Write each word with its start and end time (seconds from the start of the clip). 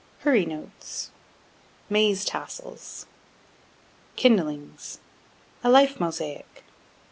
Hurry 0.21 0.47
Notes, 0.47 1.11
Maize 1.87 2.25
Tassels....Kindlings, 2.25 4.97
A 5.63 5.69
Life 5.69 5.99
Mosaic.... 5.99 6.63